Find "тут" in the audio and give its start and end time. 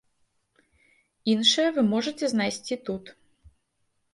2.89-3.03